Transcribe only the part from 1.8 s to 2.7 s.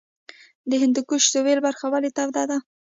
ولې توده ده؟